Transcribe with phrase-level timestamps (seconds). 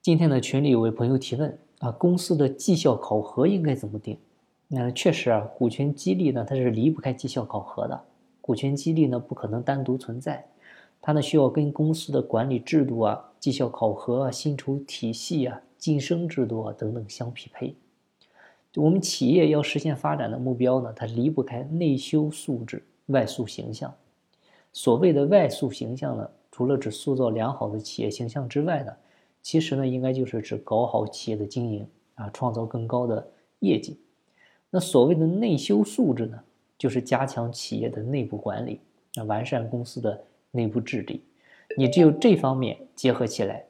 [0.00, 4.16] 今天的群里有位朋友提问啊，公司的绩效考核应该怎么定？
[4.68, 8.00] 那确实啊，股权激励呢，它是离不开绩效考核的。
[8.40, 10.46] 股权激励呢，不可能单独存在，
[11.02, 17.74] 它呢需要跟公司的管理制度啊、绩效考核啊、薪酬体系啊、晋升制度啊等等相匹配。
[18.76, 23.92] 我们企业要实现发展的目标呢，它离不开内修素质、外塑形象。
[24.72, 28.92] 所谓的外塑形象呢，除了指塑造良好的企业形象之外呢，
[29.48, 33.26] 其实呢，应该就是指搞好企业的经营啊，创造更高的
[33.60, 33.98] 业绩。
[34.68, 36.38] 那所谓的内修素质呢，
[36.76, 38.78] 就是加强企业的内部管理，
[39.14, 41.22] 啊，完善公司的内部治理。
[41.78, 43.64] 你只有这方面结合起来，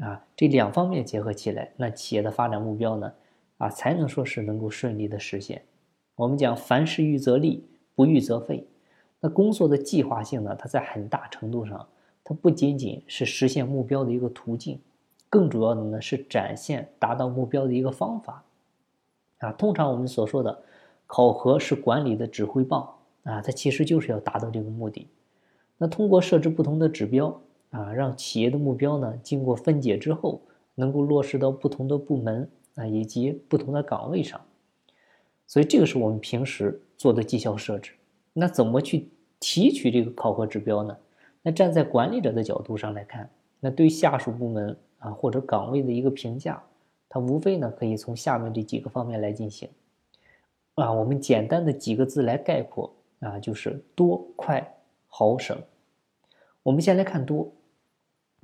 [0.00, 3.12] 啊，这两方面结合起来，那企业的发展目标呢，
[3.58, 5.62] 啊，才能说是能够顺利的实现。
[6.16, 8.66] 我们讲凡事预则立，不预则废。
[9.20, 11.86] 那工作的计划性呢，它在很大程度上，
[12.24, 14.76] 它不仅仅是实现目标的一个途径。
[15.30, 18.44] 更主要的呢是展现达到目标的一个方法，
[19.38, 20.62] 啊，通常我们所说的
[21.06, 25.06] 考核是管理的指挥棒啊，它其实就是要达到这个目的。
[25.78, 30.42] 那通过设置不同的指标啊，让企业的目标呢经过分解之后，
[30.74, 34.40] 能够落实到不同的部门啊以及不同的岗位上。
[35.46, 37.92] 所以这个是我们平时做的绩效设置。
[38.32, 40.96] 那怎么去提取这个考核指标呢？
[41.42, 43.30] 那站在管理者的角度上来看，
[43.60, 44.76] 那对下属部门。
[45.00, 46.62] 啊，或者岗位的一个评价，
[47.08, 49.66] 它无非呢可以从下面这几个方面来进行。
[50.74, 54.76] 啊，我们简单的几个字来概括啊，就是多、快、
[55.08, 55.56] 好、省。
[56.62, 57.50] 我们先来看多，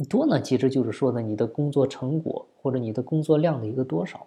[0.08, 4.26] 多呢其实就是说呢你的工作成果或者你的工作量的一个多少，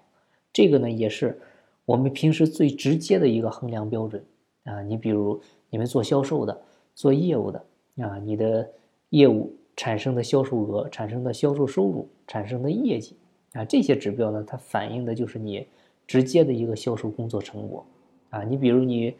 [0.53, 1.41] 这个呢也是
[1.83, 4.23] 我们平时最直接的一个衡量标准
[4.65, 4.83] 啊。
[4.83, 6.61] 你比如你们做销售的、
[6.93, 7.65] 做业务的
[7.97, 8.69] 啊，你的
[9.09, 9.51] 业务。
[9.79, 13.15] 产生的销售额、产生的销售收入、产生的业绩
[13.53, 15.65] 啊，这些指标呢，它反映的就是你
[16.05, 17.85] 直接的一个销售工作成果
[18.29, 18.43] 啊。
[18.43, 19.15] 你比如你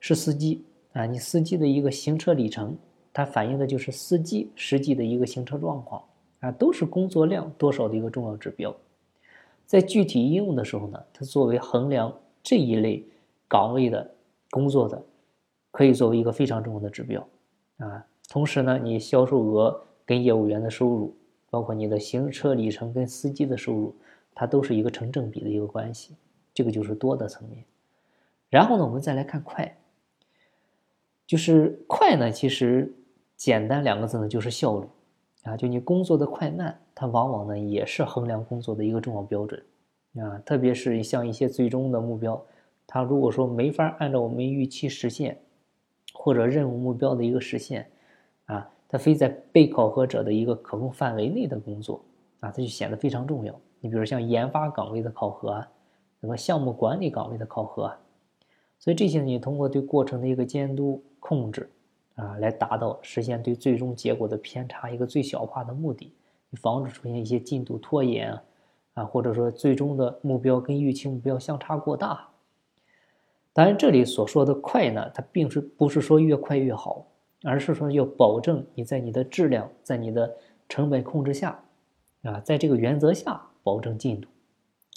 [0.00, 2.76] 是司机啊，你司机的一个行车里程，
[3.10, 6.04] 它反映的就是司机实际的一个行车状况
[6.40, 8.76] 啊，都是工作量多少的一个重要指标。
[9.64, 13.02] 在具体应用的时候呢，它作为衡量这一类
[13.48, 14.14] 岗位的
[14.50, 15.02] 工作的，
[15.70, 17.26] 可以作为一个非常重要的指标
[17.78, 18.04] 啊。
[18.28, 19.82] 同时呢，你销售额。
[20.04, 21.16] 跟业务员的收入，
[21.50, 23.94] 包括你的行车里程跟司机的收入，
[24.34, 26.16] 它都是一个成正比的一个关系，
[26.52, 27.64] 这个就是多的层面。
[28.50, 29.78] 然后呢，我们再来看快，
[31.26, 32.94] 就是快呢，其实
[33.36, 34.86] 简单两个字呢，就是效率
[35.44, 39.62] 啊，就你工作的快慢，它往往呢也是衡量工作的一个重要标准
[40.16, 40.38] 啊。
[40.44, 42.44] 特别是像一些最终的目标，
[42.86, 45.40] 它如果说没法按照我们预期实现，
[46.12, 47.90] 或者任务目标的一个实现
[48.44, 48.70] 啊。
[48.92, 52.04] 它非在被考核者的一个可控范围内的工作
[52.40, 53.58] 啊，它就显得非常重要。
[53.80, 55.68] 你比如像研发岗位的考核啊，
[56.20, 57.98] 什么项目管理岗位的考核啊，
[58.78, 61.70] 所以这些你通过对过程的一个监督控制
[62.16, 66.12] 啊，来达到实现对最终结果的偏差一个最小化的目的，
[66.60, 68.42] 防止出现一些进度拖延啊，
[68.92, 72.28] 啊，或者说最终的目标跟预期目标相差过大。
[73.54, 77.06] 当然，这里所说的快呢，它并不是不是说越快越好。
[77.44, 80.36] 而是说要保证你在你的质量，在你的
[80.68, 81.60] 成本控制下，
[82.22, 84.28] 啊，在这个原则下保证进度，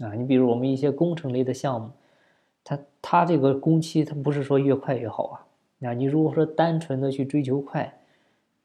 [0.05, 1.89] 啊，你比如我们一些工程类的项目，
[2.63, 7.99] 它它这个工期它不是说越快越好啊，啊，你如果说单纯的去追求快，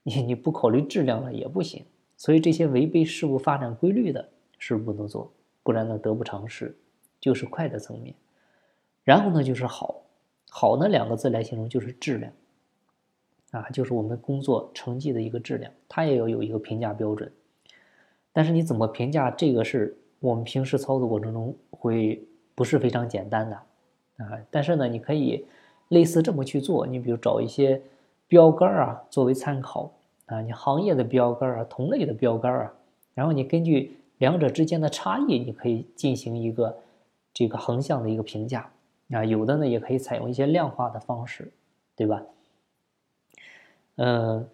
[0.02, 1.84] 你你不考虑质量了也不行，
[2.16, 5.32] 所以这些违背事物发展规律的是不能做，
[5.62, 6.76] 不然呢得不偿失，
[7.18, 8.14] 就是快的层面，
[9.04, 10.02] 然后呢就是好，
[10.50, 12.30] 好呢两个字来形容就是质量。
[13.50, 17.30] 啊，就是我们工作成绩的一个质量，它也要有一个评价标准。
[18.32, 22.22] 但是你怎么评价这个，是我们平时操作过程中会
[22.54, 23.56] 不是非常简单的
[24.24, 24.38] 啊。
[24.50, 25.44] 但是呢，你可以
[25.88, 27.82] 类似这么去做，你比如找一些
[28.28, 29.92] 标杆啊作为参考
[30.26, 32.72] 啊，你行业的标杆啊，同类的标杆啊，
[33.14, 36.78] 然后你根据两者之间的差异，你可以进行一个
[37.34, 38.70] 这个横向的一个评价
[39.10, 39.24] 啊。
[39.24, 41.50] 有的呢，也可以采用一些量化的方式，
[41.96, 42.22] 对吧？
[44.00, 44.48] 呃，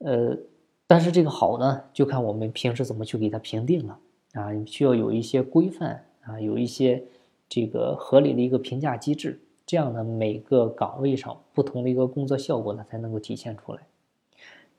[0.00, 0.38] 呃，
[0.86, 3.98] 但是这个好呢，就看我们平时怎么去给它评定了
[4.34, 7.02] 啊，需要有一些规范啊，有一些
[7.48, 13.80] 这个合理的一个评价机制，这样呢，每个岗位上不同的一个工作效果呢才能够体现出来。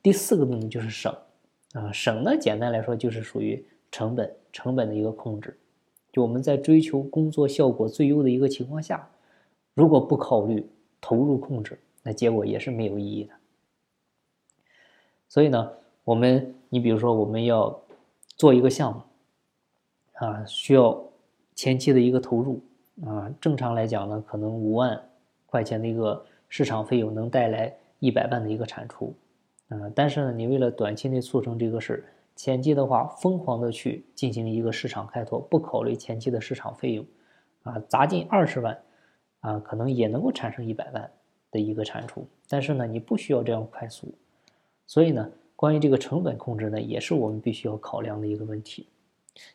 [0.04, 1.12] 第四个呢就是省
[1.74, 5.58] 啊，省呢简单来说就是属于成本成本的一个控制，
[6.12, 9.10] 就我们在追求工作效果最优的一个情况下，
[9.74, 10.64] 如果不考虑
[11.02, 13.34] 投入控制，那结果也是没有意义的。
[15.30, 15.72] 所以呢，
[16.04, 17.80] 我们你比如说我们要
[18.36, 19.02] 做一个项目，
[20.14, 21.00] 啊，需要
[21.54, 22.60] 前期的一个投入
[23.06, 23.32] 啊。
[23.40, 25.00] 正常来讲呢，可能五万
[25.46, 29.14] 块钱的一个市场费用能带来一百万的一个产出，
[29.68, 32.04] 啊，但是呢，你为了短期内促成这个事，
[32.36, 37.06] 前期的话疯狂的去进行一个市场开拓，不考虑前期的市场费用，
[37.64, 38.78] 啊，砸进二十万，
[39.42, 41.12] 啊，可能也能够产生一百万
[41.52, 44.12] 的一个产出，但是呢，你不需要这样快速，
[44.90, 45.32] 所以呢。
[45.62, 48.88] 关于这个成本控制呢，也是我们必须要考量的一个问题。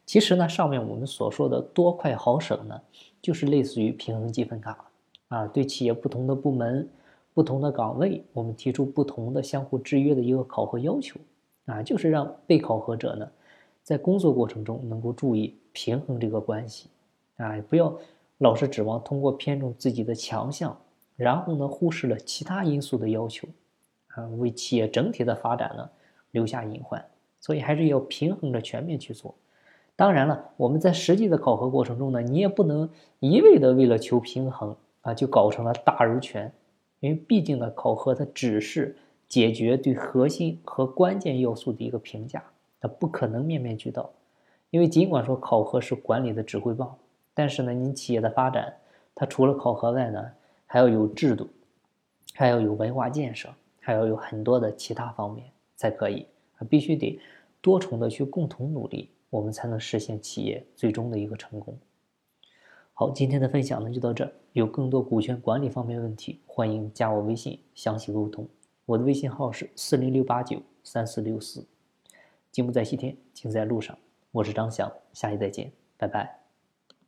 [0.05, 2.79] 其实呢，上面我们所说的多快好省呢，
[3.23, 4.85] 就是类似于平衡积分卡
[5.29, 6.87] 啊，对企业不同的部门、
[7.33, 11.19] 不同的岗位，我们提出不同的相互制约的一个考核要求
[11.65, 13.27] 啊，就是让被考核者呢，
[13.83, 16.91] 在工作过程中能够注意平衡这个关系
[17.39, 17.97] 啊，不要
[18.37, 20.79] 老是指望通过偏重自己的强项，
[21.17, 23.49] 然后呢，忽视了其他因素的要求。
[24.15, 25.89] 啊，为企业整体的发展呢
[26.31, 27.05] 留下隐患，
[27.41, 29.35] 所以还是要平衡着全面去做。
[29.97, 32.89] 当然了，我们在实际的考核过程中呢，你也不能
[33.21, 36.53] 一味的为了求平衡啊，就搞成了大而全。
[37.01, 38.97] 因为毕竟呢，考核它只是
[39.29, 42.43] 解决对核心和关键要素的一个评价，
[42.81, 44.11] 它不可能面面俱到。
[44.71, 46.97] 因为尽管说考核是管理的指挥棒，
[47.33, 48.75] 但是呢，你企业的发展，
[49.15, 50.31] 它除了考核外呢，
[50.67, 51.49] 还要有制度，
[52.35, 53.49] 还要有文化建设。
[53.85, 55.47] 还要有很多的其他方面
[55.77, 56.27] 才可以
[56.57, 57.21] 啊，必须得
[57.61, 61.79] 多重的去共同努力，我们才能实现企业最终的一个成功。
[62.95, 68.49] 好，今天的分享呢就到这儿，有更多股权管理方面问题，欢迎加我微信详细沟通。
[68.87, 71.67] 我的微信号是四零六八九三四六四。
[72.51, 73.99] 金不在西天，请在路上。
[74.31, 76.44] 我是张翔，下期再见，拜拜。